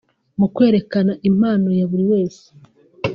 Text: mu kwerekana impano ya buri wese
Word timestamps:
mu 0.39 0.47
kwerekana 0.55 1.13
impano 1.29 1.67
ya 1.79 1.85
buri 1.91 2.05
wese 2.11 2.45